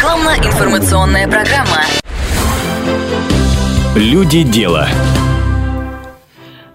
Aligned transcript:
Рекламно-информационная 0.00 1.28
программа. 1.28 1.84
Люди 3.94 4.44
дела. 4.44 4.88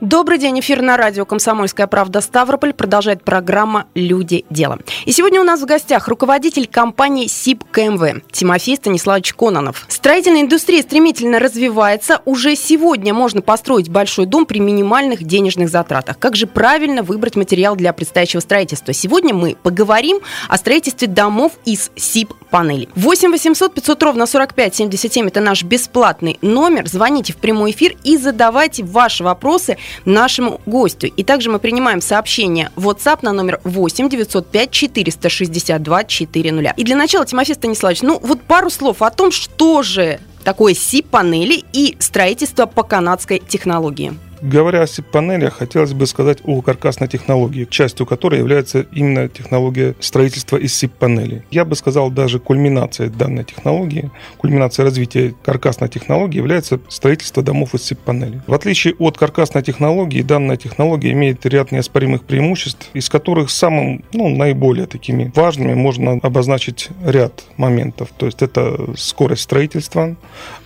Добрый 0.05 0.37
день, 0.37 0.59
эфир 0.59 0.83
на 0.83 0.97
радио 0.97 1.25
«Комсомольская 1.25 1.87
правда» 1.87 2.21
Ставрополь. 2.21 2.73
Продолжает 2.73 3.23
программа 3.23 3.87
«Люди. 3.95 4.45
Дело». 4.51 4.77
И 5.05 5.11
сегодня 5.11 5.41
у 5.41 5.43
нас 5.43 5.61
в 5.61 5.65
гостях 5.65 6.07
руководитель 6.07 6.67
компании 6.67 7.25
СИП 7.25 7.63
КМВ 7.71 8.21
Тимофей 8.31 8.75
Станиславович 8.75 9.33
Кононов. 9.33 9.83
Строительная 9.87 10.41
индустрия 10.41 10.83
стремительно 10.83 11.39
развивается. 11.39 12.21
Уже 12.25 12.55
сегодня 12.55 13.15
можно 13.15 13.41
построить 13.41 13.89
большой 13.89 14.27
дом 14.27 14.45
при 14.45 14.59
минимальных 14.59 15.23
денежных 15.23 15.69
затратах. 15.69 16.19
Как 16.19 16.35
же 16.35 16.45
правильно 16.45 17.01
выбрать 17.01 17.35
материал 17.35 17.75
для 17.75 17.91
предстоящего 17.91 18.41
строительства? 18.41 18.93
Сегодня 18.93 19.33
мы 19.33 19.57
поговорим 19.63 20.19
о 20.47 20.57
строительстве 20.57 21.07
домов 21.07 21.53
из 21.65 21.89
СИП 21.95 22.35
панелей. 22.51 22.89
8 22.93 23.31
800 23.31 23.73
500 23.73 24.03
ровно 24.03 24.27
45 24.27 24.75
77– 24.75 25.27
это 25.29 25.41
наш 25.41 25.63
бесплатный 25.63 26.37
номер. 26.43 26.87
Звоните 26.87 27.33
в 27.33 27.37
прямой 27.37 27.71
эфир 27.71 27.95
и 28.03 28.17
задавайте 28.17 28.83
ваши 28.83 29.23
вопросы 29.23 29.79
нашему 30.03 30.61
гостю. 30.65 31.07
И 31.07 31.23
также 31.23 31.49
мы 31.49 31.59
принимаем 31.59 32.01
сообщение 32.01 32.71
в 32.75 32.89
WhatsApp 32.89 33.19
на 33.21 33.31
номер 33.31 33.61
8 33.63 34.09
905 34.09 34.71
462 34.71 36.03
400. 36.03 36.73
И 36.77 36.83
для 36.83 36.95
начала, 36.95 37.25
Тимофей 37.25 37.55
Станиславович, 37.55 38.01
ну 38.01 38.19
вот 38.21 38.41
пару 38.41 38.69
слов 38.69 39.01
о 39.01 39.09
том, 39.09 39.31
что 39.31 39.81
же 39.81 40.19
такое 40.43 40.73
СИП-панели 40.73 41.63
и 41.73 41.97
строительство 41.99 42.65
по 42.65 42.83
канадской 42.83 43.41
технологии. 43.45 44.13
Говоря 44.41 44.83
о 44.83 45.01
панелях, 45.11 45.57
хотелось 45.57 45.93
бы 45.93 46.05
сказать 46.07 46.39
о 46.43 46.61
каркасной 46.61 47.07
технологии, 47.07 47.65
частью 47.65 48.05
которой 48.05 48.39
является 48.39 48.81
именно 48.91 49.29
технология 49.29 49.95
строительства 49.99 50.57
из 50.57 50.73
СИП-панелей. 50.75 51.43
Я 51.51 51.65
бы 51.65 51.75
сказал, 51.75 52.09
даже 52.11 52.39
кульминацией 52.39 53.09
данной 53.09 53.43
технологии, 53.43 54.11
кульминацией 54.37 54.85
развития 54.85 55.33
каркасной 55.43 55.89
технологии 55.89 56.37
является 56.37 56.79
строительство 56.89 57.43
домов 57.43 57.73
из 57.73 57.83
СИП-панелей. 57.83 58.41
В 58.47 58.53
отличие 58.53 58.95
от 58.99 59.17
каркасной 59.17 59.63
технологии, 59.63 60.21
данная 60.21 60.57
технология 60.57 61.11
имеет 61.11 61.45
ряд 61.45 61.71
неоспоримых 61.71 62.23
преимуществ, 62.23 62.89
из 62.93 63.09
которых 63.09 63.49
самым, 63.49 64.03
ну, 64.13 64.29
наиболее 64.29 64.85
такими 64.85 65.31
важными 65.35 65.73
можно 65.73 66.19
обозначить 66.21 66.89
ряд 67.03 67.45
моментов. 67.57 68.09
То 68.17 68.25
есть 68.25 68.41
это 68.41 68.93
скорость 68.97 69.43
строительства, 69.43 70.15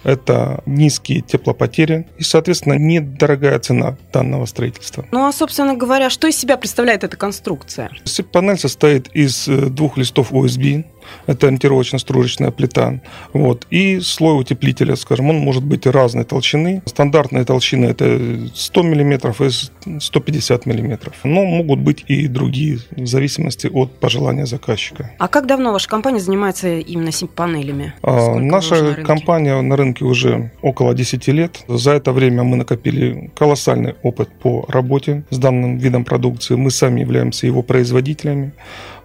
это 0.03 0.61
низкие 0.65 1.21
теплопотери 1.21 2.07
и, 2.17 2.23
соответственно, 2.23 2.73
недорогая 2.73 3.58
цена 3.59 3.97
данного 4.13 4.45
строительства. 4.45 5.05
Ну 5.11 5.25
а, 5.25 5.31
собственно 5.31 5.75
говоря, 5.75 6.09
что 6.09 6.27
из 6.27 6.37
себя 6.37 6.57
представляет 6.57 7.03
эта 7.03 7.17
конструкция? 7.17 7.91
Панель 8.31 8.57
состоит 8.57 9.07
из 9.13 9.47
э, 9.47 9.67
двух 9.67 9.97
листов 9.97 10.31
OSB, 10.31 10.85
это 11.27 11.47
ориентировочно-стружечная 11.47 12.51
плита. 12.51 12.99
Вот. 13.33 13.67
И 13.69 13.99
слой 13.99 14.39
утеплителя, 14.39 14.95
скажем, 14.95 15.29
он 15.29 15.37
может 15.37 15.63
быть 15.63 15.85
разной 15.87 16.25
толщины. 16.25 16.81
Стандартная 16.85 17.45
толщина 17.45 17.85
это 17.87 18.19
100 18.53 18.83
мм 18.83 19.33
и 19.43 19.99
150 19.99 20.65
мм. 20.65 21.11
Но 21.23 21.45
могут 21.45 21.79
быть 21.79 22.05
и 22.07 22.27
другие, 22.27 22.79
в 22.91 23.07
зависимости 23.07 23.67
от 23.67 23.99
пожелания 23.99 24.45
заказчика. 24.45 25.11
А 25.19 25.27
как 25.27 25.45
давно 25.45 25.71
ваша 25.71 25.87
компания 25.87 26.19
занимается 26.19 26.77
именно 26.77 27.11
панелями? 27.35 27.93
А, 28.01 28.35
наша 28.35 28.81
на 28.81 28.95
компания 29.03 29.59
на 29.61 29.75
рынке 29.75 30.05
уже 30.05 30.51
около 30.61 30.93
10 30.93 31.27
лет. 31.29 31.63
За 31.67 31.91
это 31.91 32.11
время 32.11 32.43
мы 32.43 32.57
накопили 32.57 33.31
колоссальный 33.35 33.95
опыт 34.03 34.29
по 34.41 34.65
работе 34.67 35.23
с 35.29 35.37
данным 35.37 35.77
видом 35.77 36.05
продукции. 36.05 36.55
Мы 36.55 36.71
сами 36.71 37.01
являемся 37.01 37.47
его 37.47 37.61
производителями. 37.61 38.53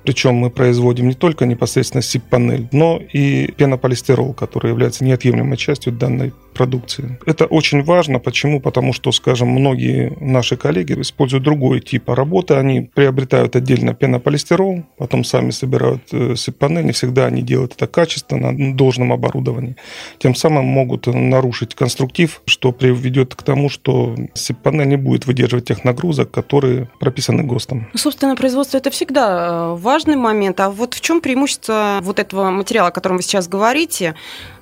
Причем 0.05 0.35
мы 0.35 0.51
производим 0.51 1.09
не 1.09 1.15
только 1.15 1.47
непосредственно 1.47 2.03
СИП-панель, 2.03 2.69
но 2.73 3.01
и 3.13 3.51
пенополистирол, 3.57 4.35
который 4.35 4.71
является 4.71 5.05
неотъемлемой 5.05 5.57
частью 5.57 5.93
данной 5.93 6.33
продукции. 6.55 7.19
Это 7.27 7.47
очень 7.47 7.83
важно. 7.83 8.19
Почему? 8.19 8.61
Потому 8.61 8.93
что, 8.93 9.11
скажем, 9.13 9.49
многие 9.49 10.17
наши 10.21 10.57
коллеги 10.57 11.01
используют 11.01 11.43
другой 11.43 11.81
тип 11.81 12.09
работы. 12.09 12.55
Они 12.55 12.83
приобретают 12.83 13.57
отдельно 13.57 13.95
пенополистирол, 13.95 14.85
потом 14.97 15.25
сами 15.25 15.51
собирают 15.51 16.03
э, 16.13 16.37
СИП-панель. 16.37 16.85
Не 16.85 16.93
всегда 16.93 17.27
они 17.27 17.43
делают 17.43 17.75
это 17.75 17.87
качественно, 17.87 18.53
на 18.53 18.75
должном 18.75 19.13
оборудовании. 19.13 19.77
Тем 20.19 20.35
самым 20.35 20.67
могут 20.67 21.07
нарушить 21.07 21.75
конструктив, 21.75 22.43
что 22.47 22.73
приведет 22.73 23.35
к 23.35 23.43
тому, 23.43 23.69
что 23.69 24.15
СИП-панель 24.35 24.89
не 24.89 24.97
будет 24.97 25.27
выдерживать 25.27 25.65
тех 25.67 25.83
нагрузок, 25.83 26.31
которые 26.31 26.89
прописаны 27.01 27.43
ГОСТом. 27.43 27.89
Ну, 27.93 27.99
собственно, 27.99 28.37
производство 28.37 28.77
это 28.77 28.91
всегда 28.91 29.75
важно 29.75 29.94
важный 29.95 30.17
момент. 30.17 30.59
А 30.59 30.71
вот 30.71 30.95
в 30.95 31.01
чем 31.01 31.21
преимущество 31.21 32.01
вот 32.03 32.19
этого 32.19 32.51
материала, 32.51 32.89
о 32.89 32.91
котором 32.91 33.19
вы 33.19 33.23
сейчас 33.23 33.47
говорите, 33.47 34.17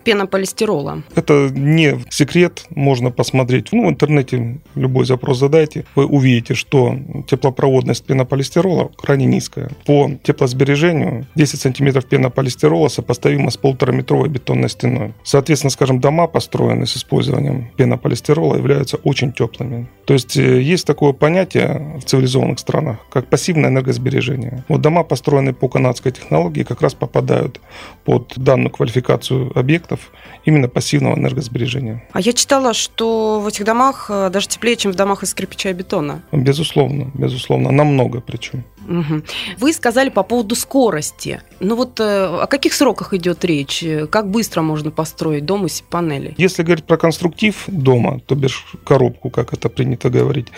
пенополистирола? 0.05 1.03
Это 1.15 1.51
не 1.51 1.99
секрет, 2.11 2.65
можно 2.71 3.11
посмотреть. 3.11 3.73
Ну, 3.73 3.87
в 3.87 3.91
интернете 3.91 4.59
любой 4.75 5.07
запрос 5.07 5.39
задайте, 5.39 5.85
вы 5.95 6.07
увидите, 6.07 6.55
что 6.55 6.97
теплопроводность 7.29 8.05
пенополистирола 8.05 8.91
крайне 8.97 9.27
низкая. 9.27 9.71
По 9.87 10.11
теплосбережению 10.23 11.27
10 11.35 11.61
сантиметров 11.61 12.07
пенополистирола 12.07 12.89
сопоставимо 12.89 13.51
с 13.51 13.57
полутораметровой 13.57 14.29
бетонной 14.29 14.69
стеной. 14.69 15.15
Соответственно, 15.23 15.71
скажем, 15.71 16.01
дома, 16.01 16.27
построенные 16.27 16.87
с 16.87 16.97
использованием 16.97 17.71
пенополистирола, 17.77 18.57
являются 18.57 18.97
очень 18.97 19.33
теплыми. 19.33 19.87
То 20.05 20.15
есть 20.15 20.37
э, 20.37 20.61
есть 20.61 20.87
такое 20.87 21.13
понятие 21.13 21.99
в 22.01 22.05
цивилизованных 22.05 22.59
странах, 22.59 22.99
как 23.11 23.27
пассивное 23.27 23.71
энергосбережение. 23.71 24.65
Вот 24.69 24.81
дома, 24.81 25.05
построенные 25.05 25.55
по 25.55 25.69
канадской 25.69 26.13
технологии, 26.13 26.63
как 26.63 26.83
раз 26.83 26.95
попадают 26.95 27.61
под 28.05 28.33
данную 28.37 28.71
квалификацию 28.71 29.53
объектов 29.93 30.11
именно 30.45 30.69
пассивного 30.69 31.17
энергосбережения. 31.17 32.03
А 32.13 32.21
я 32.21 32.33
читала, 32.33 32.75
что 32.75 33.41
в 33.41 33.47
этих 33.47 33.65
домах 33.65 34.07
э, 34.11 34.31
даже 34.31 34.49
теплее, 34.49 34.77
чем 34.77 34.93
в 34.93 34.95
домах 34.95 35.23
из 35.23 35.35
кирпича 35.35 35.71
и 35.71 35.73
бетона. 35.73 36.23
Безусловно, 36.33 37.11
безусловно, 37.15 37.71
намного 37.71 38.21
причем. 38.21 38.65
Угу. 38.89 39.23
Вы 39.59 39.73
сказали 39.73 40.09
по 40.09 40.23
поводу 40.23 40.55
скорости. 40.55 41.43
Ну 41.61 41.77
вот 41.77 42.01
э, 42.01 42.25
о 42.25 42.47
каких 42.47 42.75
сроках 42.75 43.15
идет 43.15 43.45
речь? 43.45 43.85
Как 44.11 44.29
быстро 44.29 44.63
можно 44.63 44.91
построить 44.91 45.45
дом 45.45 45.67
из 45.67 45.81
панелей? 45.81 46.35
Если 46.37 46.63
говорить 46.63 46.85
про 46.85 46.97
конструктив 46.97 47.65
дома, 47.67 48.21
то 48.27 48.35
бишь 48.35 48.65
коробку, 48.85 49.31
как 49.31 49.53
это 49.53 49.69
принято 49.69 50.11
говорить, 50.11 50.49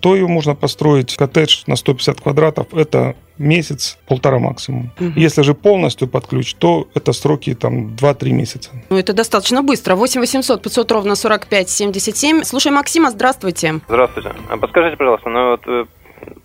то 0.00 0.14
ее 0.14 0.26
можно 0.26 0.54
построить 0.54 1.16
коттедж 1.16 1.64
на 1.66 1.76
150 1.76 2.20
квадратов. 2.20 2.72
Это 2.72 3.14
месяц, 3.38 3.98
полтора 4.06 4.38
максимум. 4.38 4.90
Угу. 5.00 5.12
Если 5.16 5.42
же 5.42 5.54
полностью 5.54 6.08
под 6.08 6.26
ключ, 6.26 6.54
то 6.54 6.88
это 6.94 7.12
сроки 7.12 7.54
там 7.54 7.94
2-3 7.94 8.30
месяца. 8.30 8.70
Ну, 8.90 8.96
это 8.96 9.12
достаточно 9.12 9.62
быстро. 9.62 9.96
8 9.96 10.20
800 10.20 10.62
500 10.62 10.92
ровно 10.92 11.16
45 11.16 11.68
77. 11.68 12.44
Слушай, 12.44 12.72
Максима, 12.72 13.10
здравствуйте. 13.10 13.80
Здравствуйте. 13.88 14.32
А 14.48 14.56
подскажите, 14.56 14.96
пожалуйста, 14.96 15.28
ну 15.30 15.50
вот 15.50 15.60
э, 15.66 15.84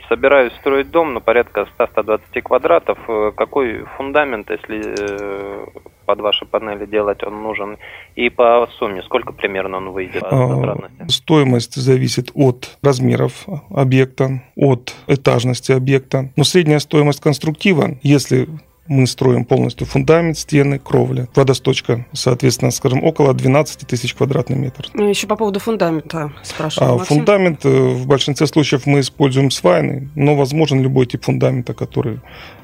собираюсь 0.10 0.54
строить 0.60 0.92
дом 0.92 1.14
на 1.14 1.22
порядка 1.22 1.68
100-120 1.78 2.42
квадратов. 2.42 2.98
Э, 3.08 3.32
какой 3.36 3.86
фундамент, 3.96 4.50
если 4.50 4.82
э, 5.00 5.66
под 6.06 6.20
ваши 6.20 6.46
панели 6.46 6.86
делать 6.86 7.24
он 7.24 7.42
нужен? 7.42 7.78
И 8.16 8.30
по 8.30 8.68
сумме, 8.78 9.02
сколько 9.04 9.32
примерно 9.32 9.78
он 9.78 9.92
выйдет? 9.92 10.24
А, 10.24 10.76
стоимость 11.08 11.76
зависит 11.76 12.32
от 12.34 12.78
размеров 12.82 13.46
объекта, 13.70 14.42
от 14.56 14.94
этажности 15.08 15.72
объекта. 15.72 16.32
Но 16.36 16.44
средняя 16.44 16.80
стоимость 16.80 17.22
конструктива, 17.22 17.98
если 18.02 18.48
мы 18.90 19.08
строим 19.08 19.46
полностью 19.46 19.88
фундамент, 19.88 20.38
стены, 20.38 20.80
кровля, 20.80 21.28
водосточка, 21.36 22.06
соответственно, 22.12 22.72
скажем, 22.72 23.04
около 23.04 23.34
12 23.34 23.88
тысяч 23.88 24.16
квадратных 24.16 24.58
метров. 24.58 24.90
Ну, 24.94 25.08
еще 25.08 25.28
по 25.28 25.36
поводу 25.36 25.60
фундамента 25.60 26.34
спрашиваю. 26.44 26.96
А, 26.96 27.06
фундамент 27.06 27.64
э, 27.66 27.70
в 27.70 28.08
большинстве 28.08 28.48
случаев 28.48 28.86
мы 28.88 29.02
используем 29.02 29.52
свайный, 29.52 30.10
но 30.16 30.36
возможен 30.36 30.82
любой 30.82 31.06
тип 31.06 31.24
фундамента, 31.24 31.74
который 31.74 32.20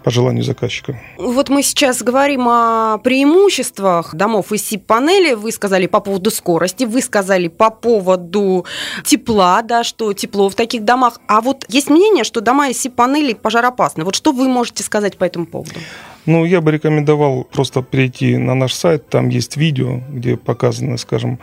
по 0.06 0.12
желанию 0.12 0.44
заказчика. 0.44 1.00
Вот 1.18 1.50
мы 1.50 1.64
сейчас 1.64 2.04
говорим 2.04 2.48
о 2.48 3.00
преимуществах 3.00 4.14
домов 4.14 4.52
из 4.52 4.64
СИП-панели. 4.68 5.34
Вы 5.34 5.52
сказали 5.52 5.88
по 5.88 6.00
поводу 6.00 6.29
скорости, 6.29 6.84
вы 6.84 7.02
сказали 7.02 7.47
по 7.47 7.72
поводу 7.72 8.68
тепла, 9.03 9.64
да, 9.64 9.84
что 9.84 10.14
тепло 10.14 10.47
в 10.50 10.53
таких 10.53 10.85
домах. 10.85 11.20
А 11.28 11.41
вот 11.41 11.66
есть 11.70 11.90
мнение, 11.90 12.24
что 12.24 12.40
дома 12.40 12.70
из 12.70 12.79
СИП-панели 12.82 13.34
пожароопасны. 13.34 14.03
Вот 14.03 14.14
что 14.14 14.32
вы 14.32 14.47
можете 14.47 14.84
сказать 14.84 15.18
по 15.18 15.24
этому 15.24 15.47
поводу? 15.47 15.74
Ну, 16.28 16.46
я 16.46 16.62
бы 16.62 16.72
рекомендовал 16.72 17.44
просто 17.44 17.82
перейти 17.82 18.38
на 18.38 18.53
наш 18.53 18.74
сайт. 18.74 19.09
Там 19.09 19.29
есть 19.29 19.58
видео, 19.58 20.02
где 20.09 20.38
показаны, 20.38 21.00
скажем, 21.00 21.40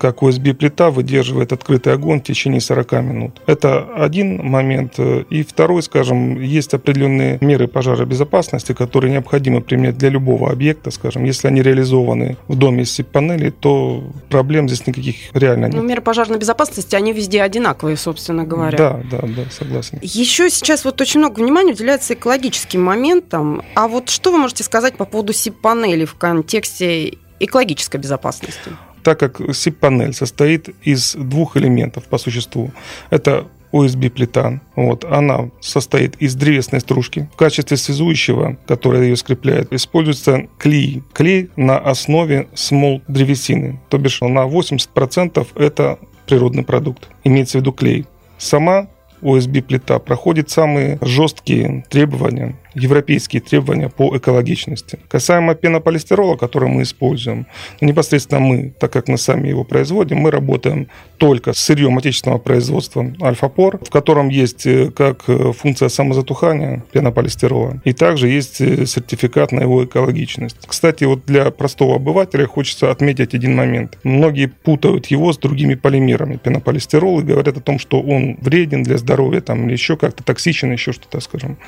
как 0.00 0.22
USB-плита 0.22 0.90
выдерживает 0.90 1.52
открытый 1.52 1.92
огонь 1.92 2.20
в 2.20 2.24
течение 2.24 2.60
40 2.60 2.92
минут. 2.92 3.42
Это 3.46 3.86
один 3.94 4.44
момент. 4.44 4.98
И 4.98 5.42
второй, 5.42 5.82
скажем, 5.82 6.40
есть 6.40 6.74
определенные 6.74 7.38
меры 7.40 7.68
пожаробезопасности, 7.68 8.72
которые 8.72 9.12
необходимо 9.12 9.60
применять 9.60 9.98
для 9.98 10.08
любого 10.08 10.50
объекта, 10.50 10.90
скажем, 10.90 11.24
если 11.24 11.48
они 11.48 11.62
реализованы 11.62 12.36
в 12.48 12.56
доме 12.56 12.82
из 12.82 12.98
SIP-панелей, 12.98 13.50
то 13.50 14.02
проблем 14.28 14.68
здесь 14.68 14.86
никаких 14.86 15.16
реально 15.34 15.66
нет. 15.66 15.74
Ну, 15.74 15.82
меры 15.82 16.00
пожарной 16.00 16.38
безопасности, 16.38 16.96
они 16.96 17.12
везде 17.12 17.42
одинаковые, 17.42 17.96
собственно 17.96 18.44
говоря. 18.44 18.78
Да, 18.78 19.00
да, 19.10 19.18
да, 19.22 19.44
согласен. 19.50 19.98
Еще 20.00 20.48
сейчас 20.50 20.84
вот 20.84 21.00
очень 21.00 21.20
много 21.20 21.40
внимания 21.40 21.72
уделяется 21.72 22.14
экологическим 22.14 22.82
моментам. 22.82 23.62
А 23.74 23.86
вот 23.86 24.08
что 24.08 24.32
вы 24.32 24.38
можете 24.38 24.64
сказать 24.64 24.96
по 24.96 25.04
поводу 25.04 25.32
SIP-панелей 25.32 26.06
в 26.06 26.14
контексте 26.14 27.18
экологической 27.38 27.98
безопасности? 27.98 28.70
Так 29.02 29.18
как 29.18 29.40
SIP-панель 29.40 30.12
состоит 30.12 30.68
из 30.82 31.14
двух 31.14 31.56
элементов 31.56 32.04
по 32.04 32.18
существу. 32.18 32.70
Это 33.10 33.46
USB-плита. 33.72 34.60
Вот, 34.76 35.04
она 35.04 35.50
состоит 35.60 36.16
из 36.16 36.34
древесной 36.34 36.80
стружки. 36.80 37.28
В 37.32 37.36
качестве 37.36 37.76
связующего, 37.76 38.56
которое 38.66 39.04
ее 39.04 39.16
скрепляет, 39.16 39.72
используется 39.72 40.48
клей. 40.58 41.02
Клей 41.12 41.50
на 41.56 41.78
основе 41.78 42.48
смол 42.54 43.02
древесины. 43.08 43.80
То 43.88 43.98
бишь 43.98 44.20
на 44.20 44.46
80% 44.46 45.46
это 45.54 45.98
природный 46.26 46.64
продукт. 46.64 47.08
Имеется 47.24 47.58
в 47.58 47.60
виду 47.60 47.72
клей. 47.72 48.06
Сама 48.38 48.88
USB-плита 49.22 49.98
проходит 49.98 50.50
самые 50.50 50.98
жесткие 51.02 51.84
требования 51.90 52.56
европейские 52.74 53.42
требования 53.42 53.88
по 53.88 54.16
экологичности. 54.16 54.98
Касаемо 55.08 55.54
пенополистирола, 55.54 56.36
который 56.36 56.68
мы 56.68 56.82
используем, 56.82 57.46
ну, 57.80 57.88
непосредственно 57.88 58.40
мы, 58.40 58.72
так 58.78 58.92
как 58.92 59.08
мы 59.08 59.18
сами 59.18 59.48
его 59.48 59.64
производим, 59.64 60.18
мы 60.18 60.30
работаем 60.30 60.88
только 61.18 61.52
с 61.52 61.58
сырьем 61.58 61.98
отечественного 61.98 62.38
производства 62.38 63.12
Альфа-Пор, 63.22 63.80
в 63.84 63.90
котором 63.90 64.28
есть 64.28 64.66
э, 64.66 64.90
как 64.90 65.24
э, 65.28 65.52
функция 65.52 65.88
самозатухания 65.88 66.84
пенополистирола, 66.92 67.80
и 67.84 67.92
также 67.92 68.28
есть 68.28 68.60
э, 68.60 68.86
сертификат 68.86 69.52
на 69.52 69.60
его 69.60 69.84
экологичность. 69.84 70.56
Кстати, 70.66 71.04
вот 71.04 71.24
для 71.26 71.50
простого 71.50 71.96
обывателя 71.96 72.46
хочется 72.46 72.90
отметить 72.90 73.34
один 73.34 73.54
момент. 73.56 73.98
Многие 74.02 74.46
путают 74.46 75.06
его 75.06 75.32
с 75.32 75.38
другими 75.38 75.74
полимерами 75.74 76.36
пенополистирол 76.36 77.20
и 77.20 77.24
говорят 77.24 77.56
о 77.56 77.60
том, 77.60 77.78
что 77.78 78.00
он 78.00 78.36
вреден 78.40 78.82
для 78.82 78.96
здоровья 78.96 79.40
там, 79.40 79.66
или 79.66 79.72
еще 79.72 79.96
как-то 79.96 80.24
токсичен, 80.24 80.72
еще 80.72 80.92
что-то, 80.92 81.20
скажем. 81.20 81.58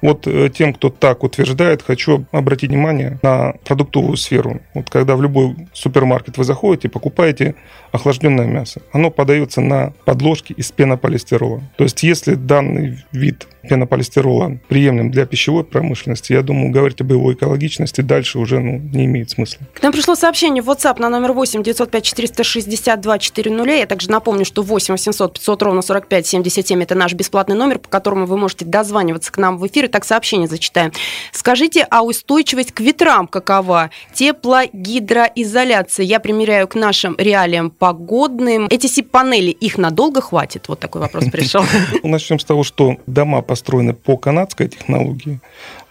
Вот 0.00 0.26
тем, 0.52 0.72
кто 0.74 0.90
так 0.90 1.24
утверждает, 1.24 1.82
хочу 1.82 2.24
обратить 2.30 2.70
внимание 2.70 3.18
на 3.22 3.54
продуктовую 3.64 4.16
сферу. 4.16 4.60
Вот 4.74 4.90
когда 4.90 5.16
в 5.16 5.22
любой 5.22 5.56
супермаркет 5.72 6.38
вы 6.38 6.44
заходите, 6.44 6.88
покупаете 6.88 7.54
охлажденное 7.90 8.46
мясо, 8.46 8.82
оно 8.92 9.10
подается 9.10 9.60
на 9.60 9.92
подложке 10.04 10.54
из 10.54 10.70
пенополистирола. 10.72 11.62
То 11.76 11.84
есть, 11.84 12.02
если 12.02 12.34
данный 12.34 13.04
вид 13.12 13.48
пенополистирола 13.68 14.58
приемлем 14.68 15.10
для 15.10 15.26
пищевой 15.26 15.64
промышленности, 15.64 16.32
я 16.32 16.42
думаю, 16.42 16.70
говорить 16.70 17.00
об 17.00 17.10
его 17.10 17.32
экологичности 17.32 18.00
дальше 18.00 18.38
уже 18.38 18.60
ну, 18.60 18.78
не 18.78 19.06
имеет 19.06 19.30
смысла. 19.30 19.66
К 19.74 19.82
нам 19.82 19.92
пришло 19.92 20.14
сообщение 20.14 20.62
в 20.62 20.70
WhatsApp 20.70 21.00
на 21.00 21.08
номер 21.08 21.32
8 21.32 21.62
905 21.62 22.04
462 22.04 23.18
400. 23.18 23.70
Я 23.72 23.86
также 23.86 24.10
напомню, 24.10 24.44
что 24.44 24.62
8 24.62 24.94
800 24.94 25.32
500 25.34 25.62
ровно 25.62 25.82
45 25.82 26.26
77 26.26 26.82
это 26.82 26.94
наш 26.94 27.14
бесплатный 27.14 27.56
номер, 27.56 27.78
по 27.78 27.88
которому 27.88 28.26
вы 28.26 28.36
можете 28.36 28.64
дозваниваться 28.64 29.32
к 29.32 29.38
нам 29.38 29.58
в 29.58 29.66
эфир. 29.66 29.86
И 29.86 29.88
так 29.88 30.04
сообщение 30.04 30.48
зачитаем. 30.48 30.92
Скажите, 31.32 31.86
а 31.90 32.02
устойчивость 32.02 32.72
к 32.72 32.80
ветрам 32.80 33.26
какова? 33.26 33.90
Теплогидроизоляция. 34.14 36.04
Я 36.04 36.20
примеряю 36.20 36.68
к 36.68 36.74
нашим 36.74 37.14
реалиям 37.18 37.70
погодным. 37.70 38.66
Эти 38.70 38.86
СИП-панели, 38.86 39.50
их 39.50 39.78
надолго 39.78 40.20
хватит? 40.20 40.68
Вот 40.68 40.80
такой 40.80 41.00
вопрос 41.00 41.24
пришел. 41.30 41.64
Начнем 42.02 42.38
с 42.38 42.44
того, 42.44 42.64
что 42.64 42.96
дома 43.06 43.42
построены 43.52 43.92
по 43.92 44.16
канадской 44.16 44.66
технологии 44.66 45.38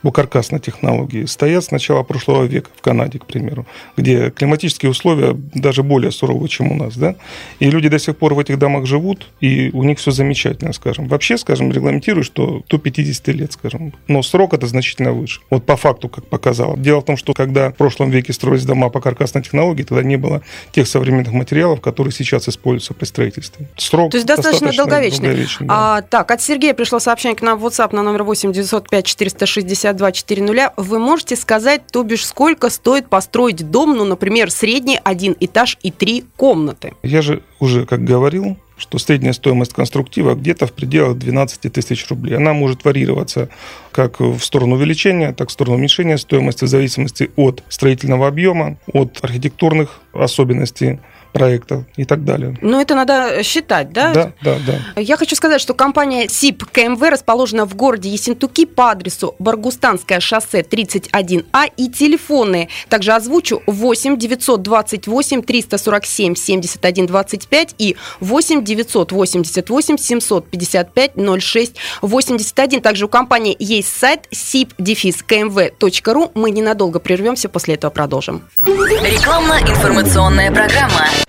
букаркасной 0.03 0.59
технологии 0.59 1.25
стоят 1.25 1.63
с 1.63 1.71
начала 1.71 2.03
прошлого 2.03 2.44
века 2.44 2.69
в 2.75 2.81
Канаде, 2.81 3.19
к 3.19 3.25
примеру, 3.25 3.65
где 3.98 4.31
климатические 4.31 4.92
условия 4.92 5.36
даже 5.53 5.83
более 5.83 6.12
суровые, 6.12 6.50
чем 6.50 6.71
у 6.71 6.75
нас, 6.75 6.95
да, 6.98 7.15
и 7.59 7.69
люди 7.69 7.89
до 7.89 8.00
сих 8.00 8.18
пор 8.18 8.33
в 8.33 8.39
этих 8.39 8.57
домах 8.57 8.86
живут, 8.86 9.27
и 9.39 9.69
у 9.74 9.83
них 9.83 10.00
все 10.00 10.12
замечательно, 10.12 10.74
скажем. 10.74 11.07
Вообще, 11.07 11.38
скажем, 11.38 11.71
регламентируют, 11.71 12.25
что 12.25 12.63
до 12.69 12.77
50 12.77 13.27
лет, 13.30 13.53
скажем, 13.53 13.94
но 14.07 14.21
срок 14.24 14.53
это 14.53 14.68
значительно 14.68 15.13
выше. 15.13 15.42
Вот 15.50 15.65
по 15.65 15.77
факту, 15.77 16.09
как 16.09 16.25
показало. 16.27 16.77
Дело 16.77 17.01
в 17.01 17.06
том, 17.06 17.18
что 17.18 17.33
когда 17.33 17.69
в 17.69 17.75
прошлом 17.75 18.09
веке 18.09 18.33
строились 18.33 18.65
дома 18.65 18.89
по 18.89 19.01
каркасной 19.01 19.44
технологии, 19.44 19.83
тогда 19.83 20.04
не 20.04 20.18
было 20.18 20.42
тех 20.71 20.88
современных 20.88 21.33
материалов, 21.33 21.81
которые 21.81 22.13
сейчас 22.13 22.47
используются 22.50 22.94
при 22.94 23.06
строительстве. 23.06 23.68
Срок 23.77 24.12
То 24.12 24.18
есть 24.18 24.27
достаточно, 24.27 24.68
достаточно 24.68 24.86
долговечный. 24.86 25.27
долговечный 25.27 25.68
да. 25.68 25.97
а, 25.97 26.01
так, 26.01 26.31
от 26.31 26.42
Сергея 26.42 26.74
пришло 26.74 27.00
сообщение 27.00 27.36
к 27.36 27.42
нам 27.42 27.59
в 27.59 27.65
WhatsApp 27.65 27.95
на 27.95 28.04
номер 28.04 28.24
8 28.24 28.51
905 28.51 29.06
460 29.06 29.90
5240, 29.93 30.73
вы 30.77 30.99
можете 30.99 31.35
сказать, 31.35 31.81
то 31.91 32.03
бишь, 32.03 32.25
сколько 32.25 32.69
стоит 32.69 33.07
построить 33.07 33.69
дом, 33.69 33.95
ну, 33.95 34.05
например, 34.05 34.51
средний 34.51 34.99
один 35.03 35.35
этаж 35.39 35.77
и 35.83 35.91
три 35.91 36.25
комнаты? 36.35 36.93
Я 37.03 37.21
же 37.21 37.43
уже, 37.59 37.85
как 37.85 38.03
говорил, 38.03 38.57
что 38.81 38.97
средняя 38.97 39.33
стоимость 39.33 39.73
конструктива 39.73 40.33
где-то 40.33 40.65
в 40.65 40.73
пределах 40.73 41.17
12 41.17 41.71
тысяч 41.71 42.07
рублей. 42.09 42.35
Она 42.35 42.53
может 42.53 42.83
варьироваться 42.83 43.49
как 43.91 44.19
в 44.19 44.39
сторону 44.39 44.75
увеличения, 44.75 45.33
так 45.33 45.47
и 45.47 45.49
в 45.49 45.53
сторону 45.53 45.75
уменьшения 45.75 46.17
стоимости 46.17 46.65
в 46.65 46.67
зависимости 46.67 47.29
от 47.35 47.63
строительного 47.69 48.27
объема, 48.27 48.77
от 48.91 49.19
архитектурных 49.21 50.01
особенностей 50.13 50.99
проекта 51.31 51.86
и 51.95 52.06
так 52.06 52.24
далее. 52.24 52.57
Ну, 52.62 52.80
это 52.80 52.95
надо 52.95 53.44
считать, 53.44 53.92
да? 53.92 54.13
Да, 54.13 54.33
да, 54.42 54.57
да. 54.66 55.01
Я 55.01 55.18
хочу 55.18 55.36
сказать, 55.36 55.62
что 55.62 55.74
компания 55.74 56.28
СИП 56.28 56.66
КМВ 56.66 57.01
расположена 57.01 57.66
в 57.66 57.75
городе 57.75 58.10
Ессентуки 58.10 58.66
по 58.66 58.92
адресу 58.92 59.36
Баргустанское 59.39 60.19
шоссе 60.19 60.62
31А 60.62 61.72
и 61.78 61.89
телефоны 61.89 62.69
также 62.89 63.13
озвучу 63.13 63.62
8 63.66 64.18
928 64.18 65.42
347 65.44 66.36
71 66.36 67.06
25 67.06 67.75
и 67.78 67.95
8 68.19 68.63
988 68.63 69.98
755 69.98 71.12
06 71.42 71.75
81. 72.01 72.81
Также 72.81 73.06
у 73.06 73.07
компании 73.07 73.56
есть 73.60 73.95
сайт 73.95 74.28
sip-kmv.ru. 74.33 76.31
Мы 76.33 76.51
ненадолго 76.51 77.00
прервемся, 77.00 77.50
после 77.50 77.75
этого 77.75 77.92
продолжим. 77.92 78.44
Рекламно-информационная 78.66 80.51
программа. 80.51 81.20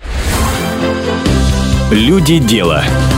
Люди 1.93 2.39
дела. 2.39 3.12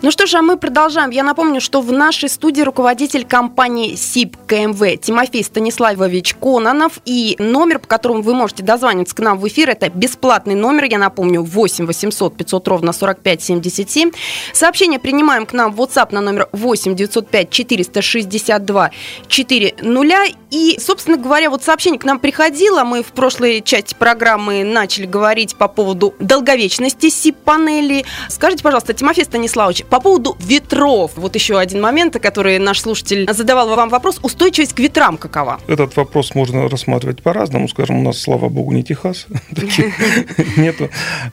Ну 0.00 0.12
что 0.12 0.26
ж, 0.26 0.34
а 0.34 0.42
мы 0.42 0.56
продолжаем. 0.56 1.10
Я 1.10 1.24
напомню, 1.24 1.60
что 1.60 1.80
в 1.80 1.90
нашей 1.90 2.28
студии 2.28 2.62
руководитель 2.62 3.26
компании 3.26 3.96
СИП 3.96 4.36
КМВ 4.46 5.00
Тимофей 5.00 5.42
Станиславович 5.42 6.36
Кононов. 6.36 7.00
И 7.04 7.34
номер, 7.40 7.80
по 7.80 7.88
которому 7.88 8.22
вы 8.22 8.32
можете 8.32 8.62
дозвониться 8.62 9.16
к 9.16 9.18
нам 9.18 9.38
в 9.38 9.48
эфир, 9.48 9.70
это 9.70 9.88
бесплатный 9.88 10.54
номер, 10.54 10.84
я 10.84 10.98
напомню, 10.98 11.42
8 11.42 11.86
800 11.86 12.36
500 12.36 12.68
ровно 12.68 12.92
45 12.92 13.42
77. 13.42 14.12
Сообщение 14.52 15.00
принимаем 15.00 15.46
к 15.46 15.52
нам 15.52 15.72
в 15.72 15.80
WhatsApp 15.80 16.14
на 16.14 16.20
номер 16.20 16.48
8 16.52 16.94
905 16.94 17.50
462 17.50 18.90
400. 19.26 19.84
И, 20.50 20.78
собственно 20.80 21.16
говоря, 21.16 21.50
вот 21.50 21.64
сообщение 21.64 21.98
к 21.98 22.04
нам 22.04 22.20
приходило. 22.20 22.84
Мы 22.84 23.02
в 23.02 23.12
прошлой 23.12 23.60
части 23.62 23.94
программы 23.98 24.62
начали 24.62 25.06
говорить 25.06 25.56
по 25.56 25.66
поводу 25.66 26.14
долговечности 26.20 27.10
СИП-панели. 27.10 28.04
Скажите, 28.28 28.62
пожалуйста, 28.62 28.94
Тимофей 28.94 29.24
Станиславович, 29.24 29.84
по 29.90 30.00
поводу 30.00 30.36
ветров. 30.40 31.12
Вот 31.16 31.34
еще 31.34 31.58
один 31.58 31.80
момент, 31.80 32.18
который 32.20 32.58
наш 32.58 32.80
слушатель 32.80 33.28
задавал 33.32 33.74
вам 33.74 33.88
вопрос. 33.88 34.18
Устойчивость 34.22 34.74
к 34.74 34.78
ветрам 34.80 35.16
какова? 35.16 35.60
Этот 35.66 35.96
вопрос 35.96 36.34
можно 36.34 36.68
рассматривать 36.68 37.22
по-разному. 37.22 37.68
Скажем, 37.68 37.98
у 37.98 38.02
нас, 38.02 38.18
слава 38.18 38.48
богу, 38.48 38.72
не 38.72 38.82
Техас. 38.82 39.26
Нету 40.56 40.90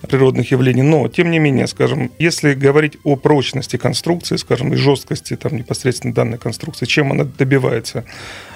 природных 0.08 0.52
явлений. 0.52 0.84
Но, 0.84 1.08
тем 1.08 1.32
не 1.32 1.40
менее, 1.40 1.68
скажем, 1.68 2.12
если 2.20 2.54
говорить 2.54 2.98
о 3.04 3.16
прочности 3.16 3.78
конструкции, 3.78 4.38
скажем, 4.38 4.74
и 4.74 4.76
жесткости 4.76 5.36
там 5.36 5.56
непосредственно 5.58 6.14
данной 6.14 6.38
конструкции, 6.38 6.86
чем 6.86 7.12
она 7.12 7.24
добивается? 7.24 8.06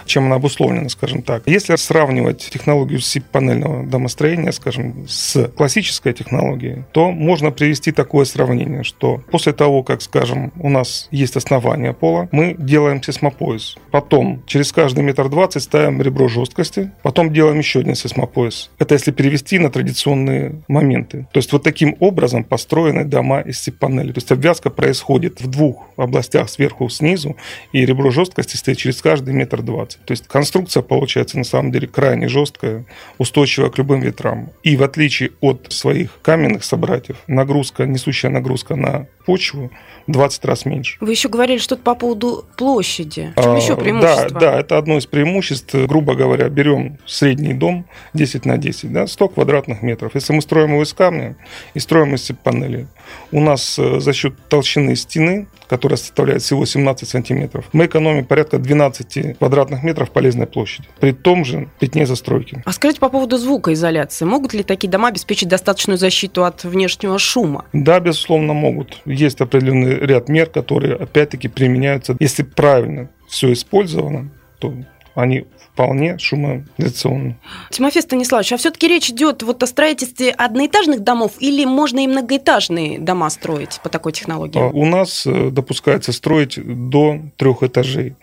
Чем 0.10 0.26
она 0.26 0.36
обусловлена, 0.36 0.90
скажем 0.90 1.22
так. 1.22 1.44
Если 1.46 1.76
сравнивать 1.76 2.50
технологию 2.52 3.00
SIP-панельного 3.00 3.88
домостроения, 3.88 4.52
скажем, 4.52 5.06
с 5.08 5.48
классической 5.50 6.14
технологией, 6.14 6.84
то 6.92 7.12
можно 7.12 7.52
привести 7.52 7.92
такое 7.92 8.26
сравнение, 8.26 8.84
что 8.84 9.22
после 9.32 9.54
того, 9.54 9.84
как, 9.84 10.02
скажем, 10.02 10.52
у 10.60 10.70
нас 10.70 11.08
есть 11.12 11.38
основание 11.38 11.94
пола, 11.94 12.28
мы 12.32 12.56
делаем 12.58 13.02
сейсмопояс. 13.02 13.76
Потом 13.92 14.44
через 14.48 14.72
каждый 14.72 15.04
метр 15.04 15.30
двадцать 15.30 15.64
ставим 15.64 16.02
ребро 16.02 16.28
жесткости, 16.28 16.92
потом 17.04 17.32
делаем 17.32 17.60
еще 17.60 17.80
один 17.80 17.96
сейсмопояс. 17.96 18.72
Это 18.80 18.96
если 18.96 19.12
перевести 19.12 19.60
на 19.60 19.70
традиционные 19.70 20.64
моменты. 20.68 21.28
То 21.32 21.38
есть 21.38 21.54
вот 21.54 21.64
таким 21.64 21.96
образом 22.00 22.44
построены 22.44 23.06
дома 23.06 23.42
из 23.42 23.68
SIP-панели. 23.68 24.12
То 24.12 24.18
есть 24.18 24.32
обвязка 24.32 24.72
происходит 24.72 25.40
в 25.42 25.48
двух 25.48 25.88
областях, 25.98 26.50
сверху, 26.50 26.90
снизу, 26.90 27.38
и 27.74 27.86
ребро 27.86 28.10
жесткости 28.10 28.56
стоит 28.56 28.78
через 28.78 29.02
каждый 29.02 29.34
метр 29.36 29.62
двадцать. 29.62 29.99
То 30.06 30.12
есть 30.12 30.28
конструкция 30.28 30.82
получается 30.82 31.38
на 31.38 31.44
самом 31.44 31.72
деле 31.72 31.88
крайне 31.88 32.28
жесткая, 32.28 32.86
устойчивая 33.18 33.70
к 33.70 33.78
любым 33.78 34.02
ветрам. 34.02 34.52
И 34.64 34.76
в 34.76 34.84
отличие 34.84 35.32
от 35.42 35.72
своих 35.72 36.20
каменных 36.22 36.64
собратьев, 36.64 37.18
нагрузка, 37.28 37.86
несущая 37.86 38.32
нагрузка 38.32 38.76
на 38.76 39.08
почву 39.30 39.70
20 40.08 40.46
раз 40.46 40.66
меньше. 40.66 40.98
Вы 41.02 41.12
еще 41.12 41.30
говорили 41.30 41.60
что-то 41.60 41.84
по 41.84 41.94
поводу 41.94 42.46
площади. 42.58 43.32
В 43.36 43.44
чем 43.44 43.52
а, 43.52 43.58
еще 43.58 43.78
преимущество? 43.78 44.30
Да, 44.32 44.40
да, 44.40 44.60
это 44.60 44.80
одно 44.80 44.98
из 44.98 45.06
преимуществ. 45.06 45.76
Грубо 45.76 46.16
говоря, 46.16 46.50
берем 46.50 46.98
средний 47.06 47.54
дом 47.54 47.86
10 48.16 48.46
на 48.46 48.58
10, 48.58 48.92
да, 48.92 49.06
100 49.06 49.30
квадратных 49.30 49.84
метров. 49.84 50.16
Если 50.16 50.34
мы 50.34 50.42
строим 50.42 50.72
его 50.72 50.82
из 50.82 50.94
камня 50.94 51.36
и 51.76 51.80
строим 51.80 52.16
из 52.16 52.32
панели, 52.44 52.88
у 53.32 53.40
нас 53.40 53.78
э, 53.78 54.00
за 54.00 54.14
счет 54.14 54.34
толщины 54.50 54.96
стены 54.96 55.48
которая 55.70 55.98
составляет 55.98 56.42
всего 56.42 56.66
17 56.66 57.08
сантиметров, 57.08 57.66
мы 57.74 57.86
экономим 57.86 58.26
порядка 58.26 58.58
12 58.58 59.38
квадратных 59.38 59.84
метров 59.84 60.10
полезной 60.10 60.48
площади 60.48 60.88
при 61.00 61.12
том 61.12 61.46
же 61.46 61.70
пятне 61.80 62.06
застройки. 62.08 62.64
А 62.66 62.74
скажите 62.74 63.00
по 63.00 63.10
поводу 63.10 63.38
звукоизоляции. 63.38 64.26
Могут 64.26 64.54
ли 64.54 64.64
такие 64.64 64.90
дома 64.90 65.10
обеспечить 65.10 65.48
достаточную 65.48 65.98
защиту 65.98 66.44
от 66.44 66.64
внешнего 66.64 67.20
шума? 67.20 67.66
Да, 67.72 68.00
безусловно, 68.00 68.54
могут. 68.54 69.00
Есть 69.20 69.42
определенный 69.42 69.96
ряд 69.96 70.30
мер, 70.30 70.50
которые, 70.50 70.96
опять-таки, 70.96 71.48
применяются. 71.48 72.16
Если 72.20 72.44
правильно 72.44 73.10
все 73.28 73.52
использовано, 73.52 74.30
то 74.60 74.74
они 75.16 75.46
вполне 75.74 76.18
шумоизоляционны. 76.18 77.38
Тимофей 77.70 78.02
Станиславович, 78.02 78.54
а 78.54 78.58
все-таки 78.58 78.88
речь 78.88 79.10
идет 79.10 79.44
вот 79.44 79.64
о 79.64 79.68
строительстве 79.68 80.32
одноэтажных 80.32 81.02
домов 81.02 81.34
или 81.40 81.66
можно 81.66 82.04
и 82.04 82.08
многоэтажные 82.08 83.00
дома 83.00 83.30
строить 83.30 83.80
по 83.84 83.90
такой 83.90 84.12
технологии? 84.12 84.60
У 84.60 84.86
нас 84.86 85.26
э, 85.26 85.50
допускается 85.52 86.12
строить 86.12 86.60
до 86.64 87.20
трех 87.38 87.64
этажей 87.64 88.16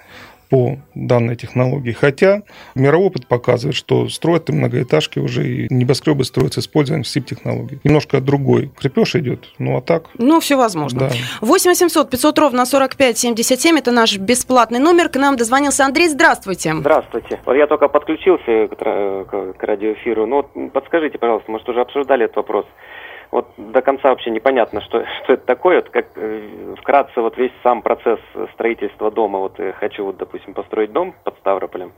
по 0.48 0.78
данной 0.94 1.36
технологии. 1.36 1.92
Хотя 1.92 2.42
мировой 2.74 3.08
опыт 3.08 3.26
показывает, 3.26 3.76
что 3.76 4.08
строят 4.08 4.48
и 4.48 4.52
многоэтажки 4.52 5.18
уже, 5.18 5.46
и 5.46 5.66
небоскребы 5.72 6.24
строятся 6.24 6.60
с 6.60 6.64
использованием 6.64 7.04
СИП-технологий. 7.04 7.80
Немножко 7.84 8.20
другой 8.20 8.70
крепеж 8.78 9.14
идет, 9.16 9.52
ну 9.58 9.76
а 9.76 9.80
так... 9.80 10.04
Ну, 10.18 10.40
все 10.40 10.56
возможно. 10.56 11.00
Да. 11.00 11.10
8 11.40 11.70
800 11.70 12.10
500 12.10 12.38
ровно 12.38 12.66
45 12.66 13.18
77, 13.18 13.78
это 13.78 13.92
наш 13.92 14.18
бесплатный 14.18 14.78
номер. 14.78 15.08
К 15.08 15.16
нам 15.16 15.36
дозвонился 15.36 15.84
Андрей, 15.84 16.08
здравствуйте. 16.08 16.74
Здравствуйте. 16.74 17.40
Вот 17.44 17.54
я 17.54 17.66
только 17.66 17.88
подключился 17.88 18.68
к, 18.68 18.76
к, 18.76 19.52
к 19.58 19.62
радиоэфиру. 19.62 20.26
Ну, 20.26 20.36
вот 20.36 20.72
подскажите, 20.72 21.18
пожалуйста, 21.18 21.50
может, 21.50 21.68
уже 21.68 21.80
обсуждали 21.80 22.24
этот 22.24 22.36
вопрос 22.36 22.66
вот 23.30 23.50
до 23.56 23.82
конца 23.82 24.10
вообще 24.10 24.30
непонятно, 24.30 24.80
что, 24.80 25.04
что 25.24 25.34
это 25.34 25.46
такое. 25.46 25.76
Вот 25.76 25.90
как 25.90 26.06
э, 26.16 26.74
вкратце 26.80 27.20
вот 27.20 27.36
весь 27.36 27.52
сам 27.62 27.82
процесс 27.82 28.20
строительства 28.54 29.10
дома. 29.10 29.38
Вот 29.38 29.58
я 29.58 29.72
хочу 29.72 30.04
вот, 30.04 30.16
допустим, 30.16 30.54
построить 30.54 30.92
дом 30.92 31.14
под 31.24 31.36
Ставрополем. 31.38 31.92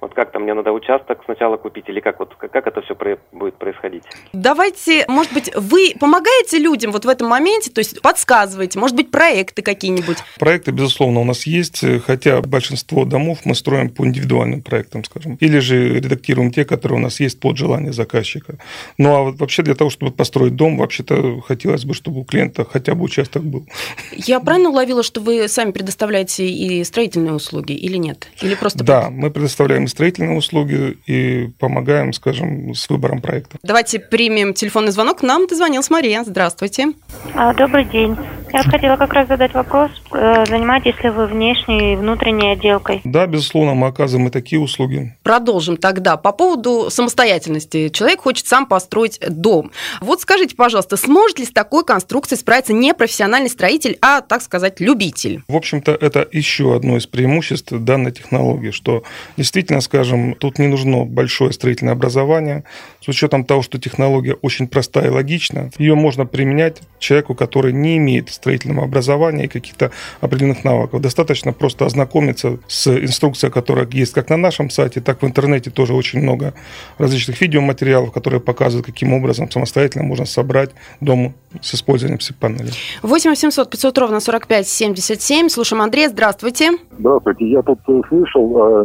Вот 0.00 0.14
как 0.14 0.32
там 0.32 0.42
мне 0.44 0.54
надо 0.54 0.72
участок 0.72 1.20
сначала 1.26 1.56
купить 1.56 1.84
или 1.88 2.00
как 2.00 2.18
вот 2.18 2.34
как 2.34 2.66
это 2.66 2.80
все 2.82 2.94
про- 2.94 3.18
будет 3.32 3.56
происходить? 3.56 4.02
Давайте, 4.32 5.04
может 5.08 5.32
быть, 5.32 5.50
вы 5.54 5.92
помогаете 5.98 6.58
людям 6.58 6.90
вот 6.92 7.04
в 7.04 7.08
этом 7.08 7.28
моменте, 7.28 7.70
то 7.70 7.80
есть 7.80 8.00
подсказываете, 8.00 8.78
может 8.78 8.96
быть, 8.96 9.10
проекты 9.10 9.62
какие-нибудь? 9.62 10.18
Проекты, 10.38 10.70
безусловно, 10.70 11.20
у 11.20 11.24
нас 11.24 11.46
есть, 11.46 11.84
хотя 12.06 12.40
большинство 12.40 13.04
домов 13.04 13.40
мы 13.44 13.54
строим 13.54 13.90
по 13.90 14.06
индивидуальным 14.06 14.62
проектам, 14.62 15.04
скажем, 15.04 15.36
или 15.36 15.58
же 15.58 16.00
редактируем 16.00 16.50
те, 16.50 16.64
которые 16.64 16.98
у 16.98 17.02
нас 17.02 17.20
есть 17.20 17.38
под 17.38 17.58
желание 17.58 17.92
заказчика. 17.92 18.54
Ну 18.96 19.14
а 19.14 19.22
вот 19.22 19.38
вообще 19.38 19.62
для 19.62 19.74
того, 19.74 19.90
чтобы 19.90 20.12
построить 20.12 20.56
дом, 20.56 20.78
вообще-то 20.78 21.40
хотелось 21.42 21.84
бы, 21.84 21.92
чтобы 21.92 22.20
у 22.20 22.24
клиента 22.24 22.64
хотя 22.64 22.94
бы 22.94 23.04
участок 23.04 23.44
был. 23.44 23.66
Я 24.12 24.40
правильно 24.40 24.70
уловила, 24.70 25.02
что 25.02 25.20
вы 25.20 25.46
сами 25.48 25.72
предоставляете 25.72 26.48
и 26.48 26.82
строительные 26.84 27.34
услуги 27.34 27.72
или 27.72 27.96
нет? 27.96 28.28
Или 28.40 28.54
просто... 28.54 28.82
Да, 28.82 29.10
мы 29.10 29.30
предоставляем 29.30 29.89
строительные 29.90 30.36
услуги 30.36 30.98
и 31.06 31.50
помогаем, 31.58 32.12
скажем, 32.12 32.74
с 32.74 32.88
выбором 32.88 33.20
проекта. 33.20 33.58
Давайте 33.62 33.98
примем 33.98 34.54
телефонный 34.54 34.92
звонок. 34.92 35.22
Нам 35.22 35.46
дозвонилась 35.46 35.90
Мария. 35.90 36.24
Здравствуйте. 36.24 36.92
А, 37.34 37.52
добрый 37.54 37.84
день. 37.84 38.16
Я 38.52 38.64
хотела 38.64 38.96
как 38.96 39.12
раз 39.12 39.28
задать 39.28 39.54
вопрос, 39.54 39.90
э, 40.12 40.44
занимаетесь 40.46 41.00
ли 41.04 41.10
вы 41.10 41.26
внешней 41.26 41.92
и 41.92 41.96
внутренней 41.96 42.50
отделкой? 42.52 43.00
Да, 43.04 43.26
безусловно, 43.26 43.74
мы 43.74 43.86
оказываем 43.86 44.26
и 44.28 44.30
такие 44.30 44.60
услуги. 44.60 45.14
Продолжим 45.22 45.76
тогда. 45.76 46.16
По 46.16 46.32
поводу 46.32 46.90
самостоятельности. 46.90 47.90
Человек 47.90 48.22
хочет 48.22 48.48
сам 48.48 48.66
построить 48.66 49.20
дом. 49.28 49.70
Вот 50.00 50.20
скажите, 50.20 50.56
пожалуйста, 50.56 50.96
сможет 50.96 51.38
ли 51.38 51.44
с 51.44 51.50
такой 51.50 51.84
конструкцией 51.84 52.40
справиться 52.40 52.72
не 52.72 52.92
профессиональный 52.92 53.50
строитель, 53.50 53.98
а, 54.00 54.20
так 54.20 54.42
сказать, 54.42 54.80
любитель? 54.80 55.42
В 55.46 55.54
общем-то, 55.54 55.92
это 55.92 56.26
еще 56.32 56.74
одно 56.74 56.96
из 56.96 57.06
преимуществ 57.06 57.70
данной 57.70 58.10
технологии, 58.10 58.72
что 58.72 59.04
действительно, 59.36 59.79
скажем, 59.80 60.34
тут 60.34 60.58
не 60.58 60.66
нужно 60.66 61.04
большое 61.04 61.52
строительное 61.52 61.94
образование. 61.94 62.64
С 63.00 63.08
учетом 63.08 63.44
того, 63.44 63.62
что 63.62 63.78
технология 63.78 64.34
очень 64.34 64.68
простая 64.68 65.06
и 65.06 65.10
логична, 65.10 65.70
ее 65.78 65.94
можно 65.94 66.26
применять 66.26 66.82
человеку, 66.98 67.34
который 67.34 67.72
не 67.72 67.96
имеет 67.96 68.30
строительного 68.30 68.84
образования 68.84 69.44
и 69.44 69.48
каких-то 69.48 69.90
определенных 70.20 70.64
навыков. 70.64 71.00
Достаточно 71.00 71.52
просто 71.52 71.86
ознакомиться 71.86 72.58
с 72.66 72.86
инструкцией, 72.88 73.52
которая 73.52 73.88
есть 73.90 74.12
как 74.12 74.28
на 74.30 74.36
нашем 74.36 74.70
сайте, 74.70 75.00
так 75.00 75.22
в 75.22 75.26
интернете 75.26 75.70
тоже 75.70 75.94
очень 75.94 76.20
много 76.20 76.54
различных 76.98 77.40
видеоматериалов, 77.40 78.12
которые 78.12 78.40
показывают, 78.40 78.86
каким 78.86 79.12
образом 79.12 79.50
самостоятельно 79.50 80.04
можно 80.04 80.26
собрать 80.26 80.70
дом 81.00 81.34
с 81.60 81.74
использованием 81.74 82.20
СИП-панели. 82.20 82.70
8 83.02 83.30
800 83.30 83.70
500 83.70 83.98
ровно 83.98 84.20
45 84.20 84.68
77. 84.68 85.48
Слушаем 85.48 85.82
Андрей, 85.82 86.08
здравствуйте. 86.08 86.70
Здравствуйте. 86.98 87.50
Я 87.50 87.62
тут 87.62 87.78
э, 87.88 88.00
слышал 88.08 88.84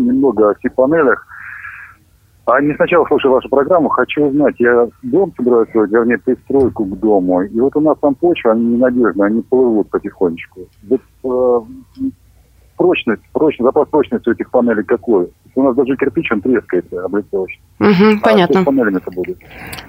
ну, 0.00 0.12
немного 0.12 0.50
о 0.50 0.54
СИП-панелях. 0.60 1.26
А 2.46 2.60
не 2.60 2.74
сначала 2.74 3.06
слушаю 3.06 3.32
вашу 3.32 3.48
программу, 3.48 3.88
хочу 3.88 4.26
узнать, 4.26 4.56
я 4.58 4.86
дом 5.02 5.32
собираюсь 5.34 5.68
строить, 5.70 5.90
вернее, 5.90 6.18
пристройку 6.18 6.84
к 6.84 6.98
дому, 6.98 7.40
и 7.42 7.58
вот 7.58 7.74
у 7.74 7.80
нас 7.80 7.96
там 8.00 8.14
почва, 8.14 8.52
они 8.52 8.66
ненадежные, 8.66 9.26
они 9.26 9.40
плывут 9.40 9.88
потихонечку. 9.88 10.60
Вот 10.82 11.00
э, 11.24 12.06
прочность, 12.76 13.22
прочность, 13.32 13.64
запас 13.64 13.88
прочности 13.88 14.28
у 14.28 14.32
этих 14.32 14.50
панелей 14.50 14.84
какой? 14.84 15.30
У 15.56 15.62
нас 15.62 15.76
даже 15.76 15.96
кирпич, 15.96 16.30
он 16.32 16.40
трескается 16.40 17.04
облицовочно. 17.04 17.62
Угу, 17.80 18.20
понятно. 18.22 18.60
А 18.60 18.64
панелями 18.64 18.96
это 18.96 19.10
будет? 19.10 19.38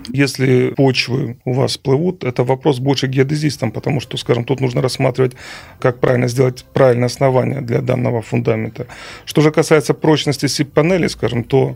Если 0.09 0.73
почвы 0.75 1.37
у 1.45 1.53
вас 1.53 1.77
плывут, 1.77 2.23
это 2.23 2.43
вопрос 2.43 2.79
больше 2.79 3.07
геодезистам, 3.07 3.71
потому 3.71 3.99
что, 3.99 4.17
скажем, 4.17 4.43
тут 4.43 4.59
нужно 4.59 4.81
рассматривать, 4.81 5.35
как 5.79 5.99
правильно 5.99 6.27
сделать 6.27 6.65
правильное 6.73 7.07
основание 7.07 7.61
для 7.61 7.81
данного 7.81 8.21
фундамента. 8.21 8.87
Что 9.25 9.41
же 9.41 9.51
касается 9.51 9.93
прочности 9.93 10.47
СИП-панели, 10.47 11.07
скажем, 11.07 11.43
то 11.43 11.75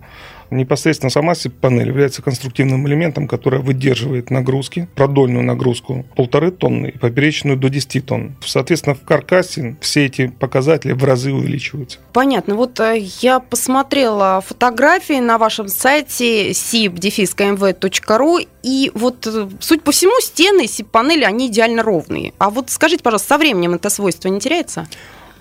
непосредственно 0.51 1.09
сама 1.09 1.33
панель 1.61 1.87
является 1.87 2.21
конструктивным 2.21 2.87
элементом, 2.87 3.27
который 3.27 3.59
выдерживает 3.59 4.29
нагрузки, 4.29 4.87
продольную 4.95 5.43
нагрузку 5.43 6.05
полторы 6.15 6.51
тонны 6.51 6.87
и 6.87 6.97
поперечную 6.97 7.57
до 7.57 7.69
10 7.69 8.05
тонн. 8.05 8.35
Соответственно, 8.45 8.95
в 8.95 9.01
каркасе 9.01 9.77
все 9.81 10.05
эти 10.05 10.27
показатели 10.27 10.93
в 10.93 11.03
разы 11.03 11.31
увеличиваются. 11.31 11.99
Понятно. 12.13 12.55
Вот 12.55 12.79
э, 12.79 12.97
я 13.21 13.39
посмотрела 13.39 14.41
фотографии 14.45 15.19
на 15.19 15.37
вашем 15.37 15.67
сайте 15.67 16.51
sip-kmv.ru 16.51 18.47
и 18.63 18.91
вот, 18.93 19.27
э, 19.27 19.47
суть 19.59 19.83
по 19.83 19.91
всему, 19.91 20.19
стены 20.21 20.67
сип-панели, 20.67 21.23
они 21.23 21.47
идеально 21.47 21.83
ровные. 21.83 22.33
А 22.37 22.49
вот 22.49 22.69
скажите, 22.69 23.03
пожалуйста, 23.03 23.29
со 23.29 23.37
временем 23.37 23.73
это 23.73 23.89
свойство 23.89 24.27
не 24.29 24.39
теряется? 24.39 24.87